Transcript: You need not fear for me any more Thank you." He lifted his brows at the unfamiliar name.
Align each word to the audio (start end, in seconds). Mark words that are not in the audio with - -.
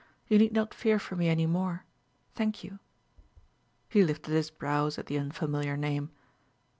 You 0.27 0.39
need 0.39 0.51
not 0.51 0.73
fear 0.73 0.97
for 0.97 1.15
me 1.15 1.27
any 1.29 1.45
more 1.45 1.85
Thank 2.33 2.63
you." 2.63 2.79
He 3.87 4.03
lifted 4.03 4.31
his 4.33 4.49
brows 4.49 4.97
at 4.97 5.05
the 5.05 5.19
unfamiliar 5.19 5.77
name. 5.77 6.09